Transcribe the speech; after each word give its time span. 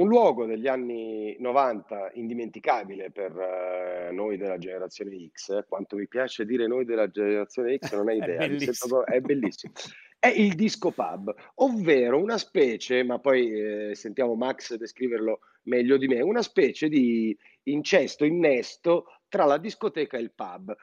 Un 0.00 0.08
luogo 0.08 0.46
degli 0.46 0.66
anni 0.66 1.36
90 1.38 2.12
indimenticabile 2.14 3.10
per 3.10 3.36
eh, 3.36 4.10
noi 4.12 4.38
della 4.38 4.56
generazione 4.56 5.28
X, 5.30 5.66
quanto 5.68 5.94
mi 5.96 6.08
piace 6.08 6.46
dire 6.46 6.66
noi 6.66 6.86
della 6.86 7.10
generazione 7.10 7.76
X 7.76 7.94
non 7.94 8.08
hai 8.08 8.16
È 8.20 8.22
idea, 8.24 8.40
sento 8.40 8.48
bellissimo. 8.48 9.04
è 9.04 9.20
bellissimo. 9.20 9.72
È 10.18 10.28
il 10.28 10.54
disco 10.54 10.90
pub, 10.90 11.34
ovvero 11.56 12.18
una 12.18 12.38
specie, 12.38 13.02
ma 13.04 13.18
poi, 13.18 13.52
ehm, 13.52 13.92
sentiamo 13.92 14.34
Max 14.36 14.74
descriverlo 14.74 15.40
meglio 15.64 15.98
di 15.98 16.06
me, 16.06 16.22
una 16.22 16.40
specie 16.40 16.88
di 16.88 17.36
incesto, 17.64 18.24
innesto 18.24 19.04
tra 19.28 19.44
la 19.44 19.58
discoteca 19.58 20.16
e 20.16 20.22
il 20.22 20.32
pub. 20.32 20.74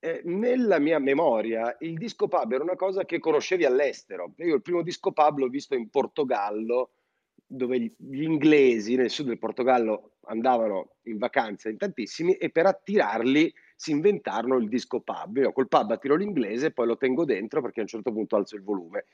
Ehm, 0.00 0.38
nella 0.38 0.78
mia 0.78 0.98
memoria 0.98 1.74
il 1.80 1.96
disco 1.96 2.28
pub 2.28 2.52
era 2.52 2.62
una 2.62 2.76
cosa 2.76 3.06
che 3.06 3.20
conoscevi 3.20 3.64
all'estero. 3.64 4.34
Io 4.36 4.56
il 4.56 4.60
primo 4.60 4.82
disco 4.82 5.12
pub 5.12 5.38
l'ho 5.38 5.48
visto 5.48 5.74
in 5.74 5.88
Portogallo, 5.88 6.90
dove 7.46 7.78
gli 7.78 8.22
inglesi 8.22 8.96
nel 8.96 9.10
sud 9.10 9.26
del 9.26 9.38
Portogallo 9.38 10.16
andavano 10.26 10.96
in 11.02 11.18
vacanza 11.18 11.68
in 11.68 11.76
tantissimi 11.76 12.34
e 12.34 12.50
per 12.50 12.66
attirarli 12.66 13.52
si 13.76 13.92
inventarono 13.92 14.56
il 14.56 14.68
disco 14.68 15.00
pub. 15.00 15.36
Io 15.38 15.52
col 15.52 15.68
pub 15.68 15.90
attiro 15.92 16.16
l'inglese, 16.16 16.72
poi 16.72 16.86
lo 16.86 16.96
tengo 16.96 17.24
dentro 17.24 17.60
perché 17.62 17.80
a 17.80 17.82
un 17.82 17.88
certo 17.88 18.12
punto 18.12 18.36
alzo 18.36 18.56
il 18.56 18.62
volume. 18.62 19.04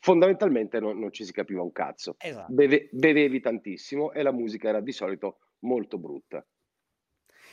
Fondamentalmente 0.00 0.78
non 0.80 0.98
non 0.98 1.12
ci 1.12 1.24
si 1.24 1.32
capiva 1.32 1.62
un 1.62 1.72
cazzo. 1.72 2.16
Esatto. 2.20 2.54
Beve 2.54 2.88
bevevi 2.92 3.40
tantissimo 3.40 4.12
e 4.12 4.22
la 4.22 4.32
musica 4.32 4.68
era 4.68 4.80
di 4.80 4.92
solito 4.92 5.38
molto 5.60 5.98
brutta. 5.98 6.44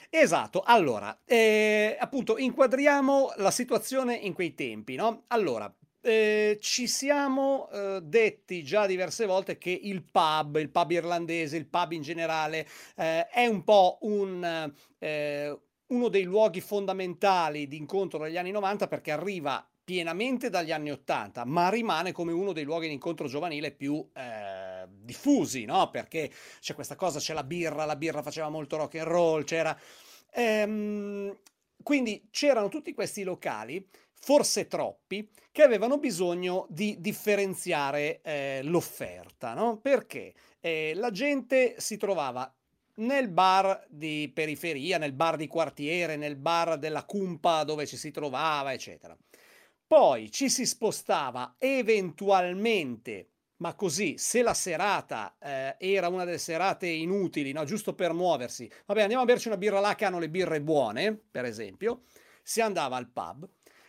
Esatto. 0.10 0.62
Allora, 0.66 1.22
ehm, 1.26 1.96
appunto 2.00 2.38
inquadriamo 2.38 3.34
la 3.38 3.52
situazione 3.52 4.16
in 4.16 4.34
quei 4.34 4.54
tempi, 4.56 4.96
no, 4.96 5.26
allora, 5.28 5.74
ehm, 6.06 6.58
ci 6.60 6.88
siamo, 6.88 7.68
uhm, 7.72 7.98
detti 8.00 8.64
già 8.64 8.86
diverse 8.86 9.26
volte 9.26 9.58
che 9.58 9.72
il 9.72 10.04
pub, 10.04 10.58
il 10.58 10.70
pub 10.70 10.92
irlandese, 10.92 11.58
il 11.58 11.68
pub 11.68 11.92
in 11.94 12.02
generale, 12.04 12.68
ehm, 12.96 13.22
è 13.32 13.46
un 13.48 13.64
po' 13.64 13.98
un 14.02 14.72
ehm, 15.00 15.60
uno 15.88 16.08
dei 16.10 16.24
luoghi 16.24 16.62
fondamentali 16.62 17.68
di 17.68 17.78
incontro 17.78 18.20
degli 18.24 18.38
anni 18.38 18.52
'90 18.52 18.88
perché 18.88 19.12
arriva 19.12 19.68
pienamente 19.84 20.50
dagli 20.50 20.72
anni 20.72 20.92
'80, 20.92 21.46
ma 21.46 21.70
rimane 21.70 22.12
come 22.12 22.32
uno 22.32 22.54
dei 22.54 22.64
luoghi 22.64 22.88
di 22.88 22.94
incontro 22.94 23.28
giovanile 23.28 23.72
più, 23.72 24.08
ehm, 24.14 24.88
diffusi, 25.04 25.66
no, 25.66 25.90
perché 25.92 26.32
c'è 26.60 26.74
questa 26.74 26.96
cosa, 26.96 27.20
c'è 27.20 27.34
la 27.34 27.44
birra, 27.44 27.86
la 27.86 27.96
birra 27.96 28.22
faceva 28.24 28.50
molto 28.50 28.78
rock 28.78 28.96
and 28.96 29.08
roll, 29.08 29.44
c'era 29.44 29.78
ehm, 30.34 31.36
quindi 31.84 32.28
c'erano 32.32 32.68
tutti 32.70 32.94
questi 32.94 33.24
locali, 33.24 33.86
forse 34.20 34.68
troppi, 34.68 35.30
che 35.52 35.64
avevano 35.64 35.98
bisogno 35.98 36.66
di 36.70 36.98
differenziare, 37.00 38.20
ehm, 38.22 38.70
l'offerta, 38.70 39.54
no, 39.54 39.78
perché, 39.80 40.34
ehm, 40.60 41.00
la 41.00 41.12
gente 41.12 41.76
si 41.78 41.98
trovava 41.98 42.52
nel 42.98 43.30
bar 43.30 43.86
di 43.90 44.32
periferia, 44.34 44.98
nel 44.98 45.14
bar 45.14 45.36
di 45.38 45.48
quartiere, 45.48 46.16
nel 46.16 46.36
bar 46.38 46.78
della 46.78 47.04
cumpa 47.06 47.64
dove 47.64 47.86
ci 47.86 47.98
si 47.98 48.12
trovava, 48.12 48.74
eccetera. 48.74 49.16
Poi 49.88 50.32
ci 50.32 50.50
si 50.50 50.66
spostava 50.66 51.56
eventualmente, 51.60 53.30
ma 53.58 53.76
così, 53.76 54.18
se 54.18 54.42
la 54.42 54.54
serata, 54.54 55.36
ehm, 55.40 55.76
era 55.78 56.08
una 56.10 56.26
delle 56.26 56.38
serate 56.38 56.88
inutili, 56.88 57.52
no, 57.52 57.64
giusto 57.66 57.94
per 57.94 58.14
muoversi, 58.14 58.70
vabbè 58.86 59.02
andiamo 59.02 59.24
a 59.24 59.26
berci 59.26 59.48
una 59.48 59.58
birra 59.58 59.80
là 59.80 59.96
che 59.96 60.06
hanno 60.06 60.20
le 60.20 60.30
birre 60.30 60.62
buone, 60.62 61.16
per 61.32 61.46
esempio, 61.46 62.04
si 62.44 62.62
andava 62.62 62.98
al 62.98 63.10
pub. 63.10 63.48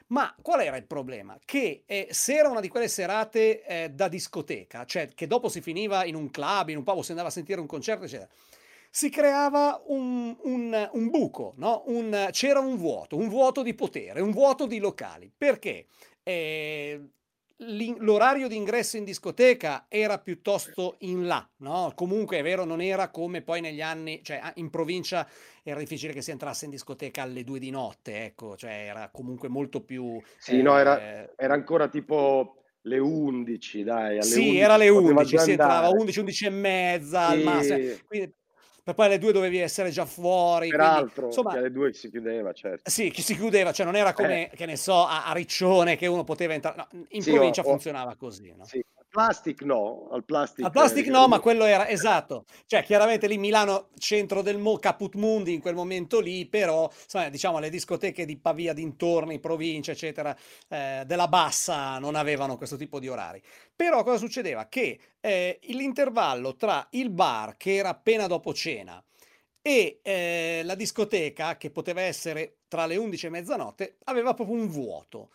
Ma 0.09 0.33
qual 0.41 0.61
era 0.61 0.77
il 0.77 0.87
problema? 0.87 1.37
Che, 1.45 1.83
ehm, 1.85 2.07
se 2.11 2.35
era 2.37 2.49
una 2.49 2.61
di 2.61 2.69
quelle 2.69 2.87
serate, 2.89 3.63
ehm, 3.65 3.89
da 3.93 4.07
discoteca, 4.09 4.85
cioè 4.85 5.09
che 5.15 5.27
dopo 5.27 5.49
si 5.49 5.61
finiva 5.61 6.05
in 6.05 6.15
un 6.15 6.31
club, 6.31 6.69
in 6.69 6.77
un 6.77 6.85
pub 6.85 7.01
si 7.01 7.11
andava 7.11 7.29
a 7.29 7.33
sentire 7.33 7.61
un 7.61 7.67
concerto, 7.67 8.05
eccetera, 8.05 8.29
si 8.89 9.11
creava 9.11 9.83
un 9.87 10.37
un 10.45 10.89
un 10.93 11.11
buco, 11.11 11.55
no, 11.57 11.83
un 11.87 12.29
c'era 12.31 12.61
un 12.61 12.77
vuoto, 12.77 13.17
un 13.17 13.29
vuoto 13.29 13.63
di 13.63 13.75
potere, 13.75 14.21
un 14.21 14.31
vuoto 14.31 14.67
di 14.67 14.79
locali. 14.79 15.31
Perché? 15.37 15.87
L'in 16.23 17.11
l'orario 17.61 18.49
di 18.49 18.57
ingresso 18.57 18.99
in 18.99 19.05
discoteca 19.05 19.87
era 19.89 20.19
piuttosto 20.19 20.97
in 21.01 21.27
là, 21.27 21.49
no, 21.61 21.93
comunque 21.95 22.39
è 22.39 22.43
vero, 22.43 22.65
non 22.67 22.83
era 22.83 23.09
come 23.11 23.41
poi 23.41 23.63
negli 23.63 23.81
anni 23.81 24.21
cioè 24.23 24.53
in 24.57 24.69
provincia 24.69 25.27
era 25.63 25.79
difficile 25.81 26.13
che 26.13 26.21
si 26.21 26.31
entrasse 26.33 26.67
in 26.67 26.71
discoteca 26.71 27.23
alle 27.23 27.45
2 27.45 27.59
di 27.59 27.71
notte, 27.71 28.25
ecco, 28.27 28.57
cioè 28.57 28.73
era 28.89 29.09
comunque 29.11 29.49
molto 29.49 29.83
più, 29.83 30.21
Sì, 30.41 30.61
no, 30.63 30.77
era 30.79 31.11
ehm 31.15 31.37
era 31.39 31.55
ancora 31.55 31.89
tipo 31.89 32.63
le 32.83 32.99
11 32.99 33.83
dai, 33.83 34.19
alle 34.19 34.37
Sì, 34.37 34.57
era 34.57 34.75
11 34.75 34.75
alle 34.75 34.89
si 34.89 34.93
poteva 34.93 35.25
11, 35.25 35.27
già 35.27 35.39
si 35.39 35.51
entrava 35.53 35.89
andare. 35.89 35.91
11, 35.91 36.21
11 36.21 36.47
e 36.47 36.51
mezza 36.51 37.27
al 37.27 37.43
massi 37.43 37.75
eh, 37.75 37.81
Sì. 37.81 38.07
quindi 38.07 38.35
per 38.87 38.95
poi 38.95 39.07
alle 39.07 39.19
2 39.19 39.33
dovevi 39.33 39.59
essere 39.59 39.91
già 39.91 40.07
fuori, 40.07 40.71
Peraltro 40.71 41.27
insomma 41.27 41.59
alle 41.59 41.71
2 41.71 41.93
si 41.93 42.11
chiudeva, 42.11 42.53
certo. 42.53 42.89
Sì, 42.89 43.11
si 43.17 43.35
chiudeva, 43.35 43.73
cioè 43.73 43.85
non 43.85 43.97
era 43.97 44.13
Eh. 44.19 44.37
come, 44.37 44.49
che 44.55 44.65
ne 44.65 44.77
so, 44.77 45.05
a 45.05 45.25
a 45.27 45.33
Riccione 45.33 45.97
che 45.97 46.07
uno 46.07 46.23
poteva 46.23 46.55
entra 46.55 46.73
no, 46.77 46.87
in 47.11 47.25
Sì, 47.25 47.25
provincia 47.25 47.65
o 47.65 47.65
funzionava 47.65 48.15
così, 48.15 48.55
no? 48.55 48.71
sì, 48.71 48.85
Plastic 49.17 49.63
no, 49.63 50.09
al 50.11 50.17
Al 50.17 50.25
Plastic 50.25 50.71
Plastic 50.71 51.07
no, 51.07 51.27
ma 51.27 51.41
quello 51.41 51.65
era 51.65 51.89
esatto. 51.89 52.45
Cioè 52.67 52.83
chiaramente 52.83 53.27
lì 53.27 53.39
Milano 53.39 53.89
centro 53.97 54.43
del 54.43 54.59
mo 54.59 54.77
caput 54.77 55.15
mundi 55.15 55.55
in 55.55 55.61
quel 55.63 55.75
momento 55.75 56.21
lì, 56.21 56.45
però 56.45 56.91
sai 57.07 57.31
diciamo 57.31 57.59
le 57.59 57.71
discoteche 57.71 58.27
di 58.27 58.37
Pavia 58.37 58.75
dintorni, 58.75 59.41
provincia, 59.41 59.93
eccetera, 59.93 60.37
ehm, 60.69 61.05
della 61.05 61.29
bassa 61.29 61.99
non 61.99 62.15
avevano 62.15 62.59
questo 62.59 62.77
tipo 62.77 62.99
di 62.99 63.09
orari. 63.09 63.43
Però 63.75 64.03
cosa 64.03 64.19
succedeva? 64.19 64.67
Che, 64.69 64.99
ehm, 65.19 65.55
l'intervallo 65.61 66.55
tra 66.55 66.87
il 66.91 67.09
bar, 67.09 67.57
che 67.57 67.77
era 67.77 67.89
appena 67.89 68.27
dopo 68.27 68.53
cena, 68.53 69.03
e, 69.63 70.01
ehm, 70.03 70.67
la 70.67 70.75
discoteca, 70.75 71.57
che 71.57 71.71
poteva 71.71 72.03
essere 72.03 72.59
tra 72.69 72.85
le 72.85 72.97
11 72.97 73.27
e 73.27 73.31
mezzanotte, 73.31 73.97
aveva 74.05 74.35
proprio 74.35 74.57
un 74.57 74.69
vuoto. 74.69 75.31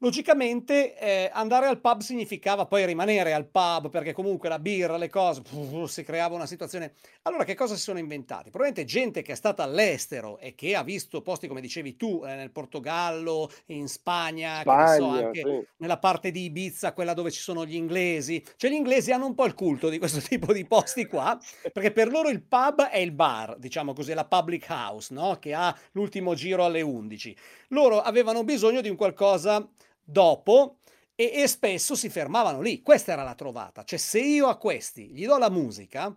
Logicamente, 0.00 0.96
ehm, 0.96 1.30
andare 1.32 1.66
al 1.66 1.80
pub 1.80 2.00
significava 2.00 2.66
poi 2.66 2.86
rimanere 2.86 3.32
al 3.32 3.46
pub, 3.48 3.90
perché 3.90 4.12
comunque 4.12 4.48
la 4.48 4.60
birra, 4.60 4.96
le 4.96 5.08
cose, 5.08 5.42
si 5.86 6.04
creava 6.04 6.36
una 6.36 6.46
situazione 6.46 6.94
allora 7.22 7.42
che 7.44 7.56
cosa 7.56 7.74
si 7.74 7.82
sono 7.82 7.98
inventati? 7.98 8.50
Probabilmente 8.50 8.84
gente 8.84 9.22
che 9.22 9.32
è 9.32 9.34
stata 9.34 9.64
all'estero 9.64 10.38
e 10.38 10.54
che 10.54 10.76
ha 10.76 10.84
visto 10.84 11.20
posti, 11.20 11.48
come 11.48 11.60
dicevi 11.60 11.96
tu, 11.96 12.22
ehm, 12.24 12.36
nel 12.36 12.52
Portogallo, 12.52 13.50
in 13.66 13.88
Spagna, 13.88 14.62
che 14.62 14.70
ne 14.70 14.86
so, 14.86 14.94
Spagna, 14.94 15.26
anche 15.26 15.42
sì. 15.42 15.66
nella 15.78 15.98
parte 15.98 16.30
di 16.30 16.44
Ibiza, 16.44 16.92
quella 16.92 17.12
dove 17.12 17.32
ci 17.32 17.40
sono 17.40 17.66
gli 17.66 17.74
inglesi. 17.74 18.42
Cioè 18.56 18.70
gli 18.70 18.74
inglesi 18.74 19.10
hanno 19.10 19.26
un 19.26 19.34
po' 19.34 19.46
il 19.46 19.54
culto 19.54 19.88
di 19.88 19.98
questo 19.98 20.20
tipo 20.26 20.52
di 20.52 20.64
posti 20.64 21.06
qua, 21.06 21.36
perché 21.72 21.90
per 21.90 22.08
loro 22.08 22.28
il 22.28 22.42
pub 22.42 22.82
è 22.84 22.98
il 22.98 23.12
bar, 23.12 23.56
diciamo 23.58 23.92
così, 23.92 24.14
la 24.14 24.24
public 24.24 24.66
house, 24.70 25.12
no, 25.12 25.38
che 25.40 25.54
ha 25.54 25.76
l'ultimo 25.92 26.34
giro 26.34 26.64
alle 26.64 26.82
11. 26.82 27.36
Loro 27.68 28.00
avevano 28.00 28.44
bisogno 28.44 28.80
di 28.80 28.88
un 28.88 28.96
qualcosa 28.96 29.68
dopo 30.10 30.78
e 31.14 31.32
e 31.42 31.46
spesso 31.48 31.94
si 31.96 32.08
fermavano 32.08 32.60
lì. 32.60 32.80
Questa 32.82 33.12
era 33.12 33.22
la 33.24 33.34
trovata. 33.34 33.84
Cioè 33.84 33.98
se 33.98 34.20
io 34.20 34.46
a 34.46 34.56
questi 34.56 35.08
gli 35.10 35.26
do 35.26 35.36
la 35.38 35.50
musica, 35.50 36.16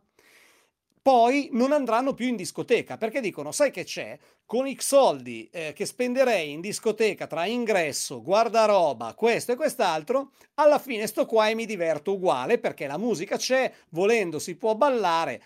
poi 1.04 1.50
non 1.54 1.72
andranno 1.72 2.14
più 2.14 2.28
in 2.28 2.36
discoteca, 2.36 2.98
perché 2.98 3.22
dicono: 3.22 3.52
"Sai 3.52 3.72
che 3.72 3.84
c'è? 3.84 4.18
Con 4.46 4.72
X 4.72 4.80
soldi, 4.86 5.50
ehm, 5.52 5.74
che 5.74 5.86
spenderei 5.86 6.52
in 6.52 6.62
discoteca 6.62 7.26
tra 7.28 7.46
ingresso, 7.46 8.22
guardaroba, 8.22 9.14
questo 9.16 9.54
e 9.54 9.56
quest'altro, 9.56 10.32
alla 10.56 10.78
fine 10.80 11.08
sto 11.08 11.26
qua 11.26 11.50
e 11.50 11.56
mi 11.56 11.66
diverto 11.66 12.14
uguale 12.14 12.60
perché 12.60 12.86
la 12.88 12.98
musica 12.98 13.38
c'è, 13.38 13.72
volendo 13.90 14.38
si 14.40 14.56
può 14.56 14.76
ballare". 14.76 15.42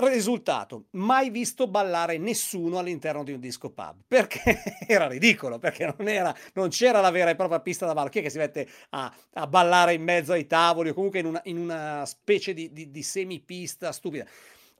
Risultato: 0.00 0.84
mai 0.92 1.28
visto 1.28 1.66
ballare 1.66 2.18
nessuno 2.18 2.78
all'interno 2.78 3.24
di 3.24 3.32
un 3.32 3.40
disco 3.40 3.70
pub, 3.70 3.96
perché 4.06 4.62
era 4.86 5.08
ridicolo, 5.08 5.58
perché 5.58 5.92
non 5.96 6.06
era 6.06 6.32
non 6.54 6.68
c'era 6.68 7.00
la 7.00 7.10
vera 7.10 7.30
e 7.30 7.34
propria 7.34 7.58
pista 7.58 7.84
da 7.84 7.94
ballo. 7.94 8.08
Chi 8.08 8.20
è 8.20 8.22
che 8.22 8.30
si 8.30 8.38
mette 8.38 8.68
a 8.90 9.12
a 9.32 9.46
ballare 9.48 9.94
in 9.94 10.02
mezzo 10.04 10.32
ai 10.32 10.46
tavoli 10.46 10.90
o 10.90 10.94
comunque 10.94 11.18
in 11.18 11.26
una 11.26 11.40
in 11.44 11.58
una 11.58 12.06
specie 12.06 12.54
di 12.54 12.72
di 12.72 12.92
di 12.92 13.02
semipista 13.02 13.90
stupida? 13.90 14.24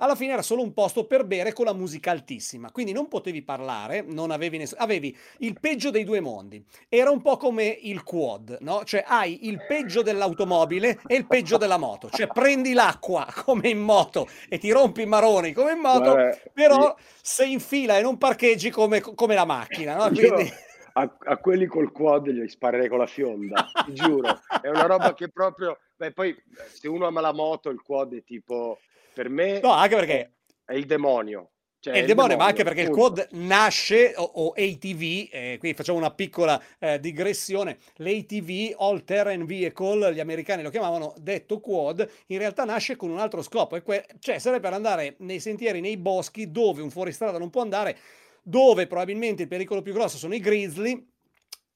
Alla 0.00 0.14
fine 0.14 0.32
era 0.32 0.42
solo 0.42 0.62
un 0.62 0.72
posto 0.72 1.06
per 1.06 1.24
bere 1.24 1.52
con 1.52 1.64
la 1.64 1.72
musica 1.72 2.12
altissima, 2.12 2.70
quindi 2.70 2.92
non 2.92 3.08
potevi 3.08 3.42
parlare, 3.42 4.00
non 4.00 4.30
avevi 4.30 4.58
ness 4.58 4.74
avevi 4.78 5.16
il 5.38 5.58
peggio 5.58 5.90
dei 5.90 6.04
2 6.04 6.20
mondi. 6.20 6.64
Era 6.88 7.10
un 7.10 7.20
po' 7.20 7.36
come 7.36 7.64
il 7.64 8.04
quad, 8.04 8.58
no, 8.60 8.84
cioè 8.84 9.02
hai 9.04 9.48
il 9.48 9.64
peggio 9.66 10.02
dell'automobile 10.02 11.00
e 11.04 11.16
il 11.16 11.26
peggio 11.26 11.56
della 11.56 11.78
moto, 11.78 12.10
cioè 12.10 12.28
prendi 12.28 12.74
l'acqua 12.74 13.26
come 13.44 13.70
in 13.70 13.80
moto 13.80 14.28
e 14.48 14.58
ti 14.58 14.70
rompi 14.70 15.02
i 15.02 15.06
maroni 15.06 15.52
come 15.52 15.72
in 15.72 15.80
moto, 15.80 16.12
Guarda, 16.12 16.38
però 16.52 16.94
i 16.96 17.02
sei 17.20 17.52
in 17.52 17.60
fila 17.60 17.98
e 17.98 18.02
non 18.02 18.18
parcheggi 18.18 18.70
come 18.70 19.00
come 19.00 19.34
la 19.34 19.44
macchina, 19.44 19.96
no, 19.96 20.06
Io 20.14 20.32
quindi 20.32 20.52
a 20.92 21.16
a 21.24 21.36
quelli 21.38 21.66
col 21.66 21.90
quad 21.90 22.28
gli 22.28 22.46
sparerei 22.46 22.88
con 22.88 22.98
la 22.98 23.06
fionda, 23.06 23.68
ti 23.84 23.94
giuro. 23.94 24.40
È 24.60 24.68
una 24.68 24.86
roba 24.86 25.12
che 25.14 25.28
proprio 25.28 25.78
beh 25.96 26.12
poi, 26.12 26.30
ehm, 26.30 26.66
se 26.72 26.88
uno 26.88 27.06
ama 27.06 27.20
la 27.20 27.32
moto 27.32 27.70
il 27.70 27.82
quad 27.82 28.14
è 28.14 28.22
tipo 28.22 28.78
per 29.18 29.28
me 29.30 29.58
No, 29.60 29.72
anche 29.72 29.96
è 29.96 29.98
perché 29.98 30.32
è 30.64 30.74
il 30.74 30.86
demonio. 30.86 31.50
Cioè, 31.80 31.94
è 31.94 31.98
il 31.98 32.06
demonio, 32.06 32.36
ma 32.36 32.46
anche 32.46 32.62
perché 32.62 32.84
punto. 32.84 32.98
il 32.98 33.26
quad 33.26 33.28
nasce, 33.32 34.12
o, 34.16 34.22
o 34.22 34.48
ATV, 34.50 35.28
eh, 35.30 35.56
qui 35.58 35.74
facciamo 35.74 35.98
una 35.98 36.12
piccola 36.12 36.60
eh, 36.78 37.00
digressione, 37.00 37.78
l'ATV, 37.96 38.74
All 38.78 39.04
Terrain 39.04 39.44
Vehicle, 39.44 40.12
gli 40.12 40.20
americani 40.20 40.62
lo 40.62 40.70
chiamavano 40.70 41.14
detto 41.18 41.60
quad, 41.60 42.08
in 42.26 42.38
realtà 42.38 42.64
nasce 42.64 42.96
con 42.96 43.10
un 43.10 43.18
altro 43.18 43.42
scopo, 43.42 43.76
e 43.76 43.82
que- 43.82 44.06
cioè 44.18 44.38
serve 44.38 44.60
per 44.60 44.72
andare 44.72 45.14
nei 45.18 45.40
sentieri, 45.40 45.80
nei 45.80 45.96
boschi, 45.96 46.50
dove 46.50 46.82
un 46.82 46.90
fuoristrada 46.90 47.38
non 47.38 47.50
può 47.50 47.62
andare, 47.62 47.96
dove 48.42 48.86
probabilmente 48.86 49.42
il 49.42 49.48
pericolo 49.48 49.82
più 49.82 49.92
grosso 49.92 50.16
sono 50.16 50.34
i 50.34 50.40
grizzly, 50.40 51.06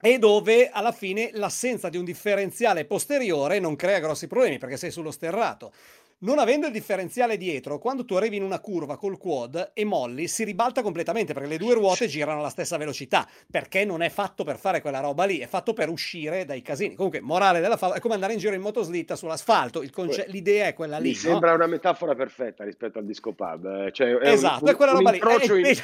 e 0.04 0.18
dove 0.18 0.68
alla 0.68 0.90
fine 0.90 1.30
l'assenza 1.34 1.88
di 1.88 1.96
un 1.96 2.04
differenziale 2.04 2.86
posteriore 2.86 3.60
non 3.60 3.76
crea 3.76 4.00
grossi 4.00 4.26
problemi 4.26 4.58
perché 4.58 4.76
sei 4.76 4.90
sullo 4.90 5.12
sterrato. 5.12 5.72
Non 6.22 6.38
avendo 6.38 6.66
il 6.66 6.72
differenziale 6.72 7.36
dietro, 7.36 7.80
quando 7.80 8.04
tu 8.04 8.14
arrivi 8.14 8.36
in 8.36 8.44
una 8.44 8.60
curva 8.60 8.96
col 8.96 9.18
quad 9.18 9.72
e 9.74 9.84
molli, 9.84 10.28
si 10.28 10.44
ribalta 10.44 10.80
completamente 10.80 11.32
perché 11.32 11.48
le 11.48 11.58
due 11.58 11.74
ruote 11.74 12.06
girano 12.06 12.38
alla 12.38 12.48
stessa 12.48 12.76
velocità, 12.76 13.26
perché 13.50 13.84
non 13.84 14.02
è 14.02 14.08
fatto 14.08 14.44
per 14.44 14.56
fare 14.56 14.80
quella 14.80 15.00
roba 15.00 15.24
lì, 15.24 15.38
è 15.38 15.48
fatto 15.48 15.72
per 15.72 15.88
uscire 15.88 16.44
dai 16.44 16.62
casini. 16.62 16.94
Comunque, 16.94 17.20
morale 17.20 17.58
della 17.58 17.76
favola, 17.76 17.98
è 17.98 18.00
come 18.00 18.14
andare 18.14 18.34
in 18.34 18.38
giro 18.38 18.54
in 18.54 18.60
motoslitta 18.60 19.16
sull'asfalto, 19.16 19.84
conce- 19.90 20.26
l'idea 20.28 20.68
è 20.68 20.74
quella 20.74 20.98
lì. 20.98 21.08
Mi 21.08 21.14
no? 21.14 21.20
sembra 21.20 21.54
una 21.54 21.66
metafora 21.66 22.14
perfetta 22.14 22.62
rispetto 22.62 23.00
al 23.00 23.04
disco 23.04 23.32
pub. 23.32 23.86
Eh. 23.86 23.90
Cioè, 23.90 24.14
è 24.18 24.30
esatto, 24.30 24.62
un, 24.62 24.70
è 24.70 24.76
quella 24.76 24.92
roba 24.92 25.10
lì. 25.10 25.18
È 25.18 25.70
in... 25.70 25.76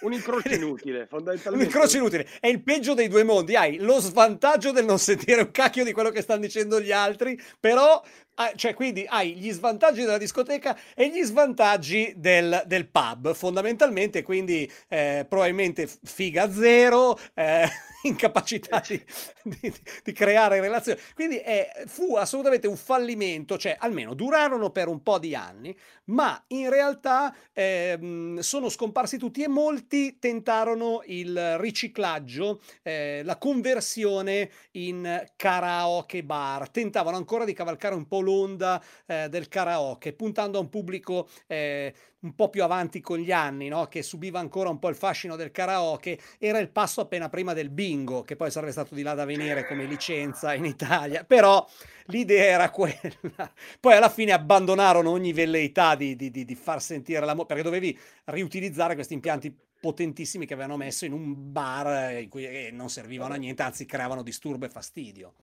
Un 0.00 0.12
incrocio 0.12 0.54
inutile, 0.54 1.06
fondamentalmente. 1.06 1.66
Un 1.66 1.70
incrocio 1.70 1.96
inutile. 1.98 2.26
È 2.40 2.46
il 2.46 2.62
peggio 2.62 2.94
dei 2.94 3.08
due 3.08 3.22
mondi. 3.22 3.56
Hai 3.56 3.78
lo 3.78 4.00
svantaggio 4.00 4.72
del 4.72 4.84
non 4.84 4.98
sentire 4.98 5.42
un 5.42 5.50
cacchio 5.50 5.84
di 5.84 5.92
quello 5.92 6.10
che 6.10 6.22
stanno 6.22 6.40
dicendo 6.40 6.80
gli 6.80 6.92
altri, 6.92 7.38
però 7.58 8.02
Ah, 8.34 8.52
cioè, 8.54 8.72
quindi 8.72 9.04
hai 9.06 9.34
gli 9.34 9.50
svantaggi 9.50 10.00
della 10.00 10.16
discoteca 10.16 10.78
e 10.94 11.10
gli 11.10 11.22
svantaggi 11.22 12.14
del, 12.16 12.62
del 12.66 12.88
pub, 12.88 13.34
fondamentalmente, 13.34 14.22
quindi 14.22 14.70
eh, 14.88 15.26
probabilmente 15.28 15.86
figa 16.04 16.50
zero, 16.50 17.18
eh, 17.34 17.68
incapacità 18.04 18.82
di, 18.86 19.02
di, 19.42 19.74
di, 20.02 20.12
creare 20.12 20.60
relazioni. 20.60 20.98
Quindi 21.14 21.36
è, 21.36 21.82
fu 21.86 22.16
assolutamente 22.16 22.66
un 22.66 22.76
fallimento, 22.76 23.58
cioè 23.58 23.76
almeno 23.78 24.14
durarono 24.14 24.70
per 24.70 24.88
un 24.88 25.02
po' 25.02 25.18
di 25.18 25.34
anni, 25.34 25.76
ma 26.04 26.42
in 26.48 26.70
realtà 26.70 27.34
eh, 27.52 28.36
sono 28.38 28.70
scomparsi 28.70 29.18
tutti 29.18 29.42
e 29.42 29.48
molti 29.48 30.18
tentarono 30.18 31.02
il 31.06 31.58
riciclaggio, 31.58 32.62
eh, 32.82 33.20
la 33.22 33.36
conversione 33.36 34.50
in 34.72 35.26
karaoke 35.36 36.24
bar, 36.24 36.70
tentavano 36.70 37.18
ancora 37.18 37.44
di 37.44 37.52
cavalcare 37.52 37.94
un 37.94 38.06
po' 38.06 38.19
l'onda 38.20 38.82
eh, 39.06 39.28
del 39.28 39.48
karaoke, 39.48 40.12
puntando 40.12 40.58
a 40.58 40.60
un 40.60 40.68
pubblico 40.68 41.28
eh, 41.46 41.92
un 42.20 42.34
po' 42.34 42.50
più 42.50 42.62
avanti 42.62 43.00
con 43.00 43.18
gli 43.18 43.32
anni, 43.32 43.68
no? 43.68 43.86
che 43.86 44.02
subiva 44.02 44.38
ancora 44.38 44.68
un 44.68 44.78
po' 44.78 44.88
il 44.88 44.94
fascino 44.94 45.36
del 45.36 45.50
karaoke, 45.50 46.18
era 46.38 46.58
il 46.58 46.70
passo 46.70 47.00
appena 47.00 47.28
prima 47.28 47.54
del 47.54 47.70
bingo, 47.70 48.22
che 48.22 48.36
poi 48.36 48.50
sarebbe 48.50 48.72
stato 48.72 48.94
di 48.94 49.02
là 49.02 49.14
da 49.14 49.24
venire 49.24 49.66
come 49.66 49.84
licenza 49.84 50.54
in 50.54 50.64
Italia, 50.64 51.24
però 51.24 51.66
l'idea 52.06 52.44
era 52.44 52.70
quella. 52.70 53.52
Poi 53.78 53.94
alla 53.94 54.10
fine 54.10 54.32
abbandonarono 54.32 55.10
ogni 55.10 55.32
velleità 55.32 55.94
di, 55.94 56.14
di, 56.16 56.30
di, 56.30 56.44
di 56.44 56.54
far 56.54 56.82
sentire 56.82 57.24
la... 57.24 57.34
perché 57.34 57.62
dovevi 57.62 57.98
riutilizzare 58.24 58.94
questi 58.94 59.14
impianti 59.14 59.56
potentissimi 59.80 60.44
che 60.44 60.52
avevano 60.52 60.76
messo 60.76 61.06
in 61.06 61.12
un 61.12 61.50
bar 61.50 62.20
in 62.20 62.28
cui 62.28 62.70
non 62.70 62.90
servivano 62.90 63.32
a 63.32 63.36
niente, 63.36 63.62
anzi 63.62 63.86
creavano 63.86 64.22
disturbo 64.22 64.66
e 64.66 64.68
fastidio. 64.68 65.34